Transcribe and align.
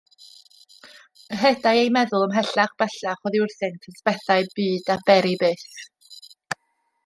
Ehedai 1.37 1.73
ei 1.81 1.91
meddwl 1.97 2.25
ymhellach 2.27 2.73
bellach 2.83 3.29
oddi 3.31 3.43
wrthynt 3.45 3.87
at 3.93 4.03
bethau 4.09 4.51
byd 4.57 4.93
a 4.95 4.99
bery 5.11 5.39
byth. 5.45 6.21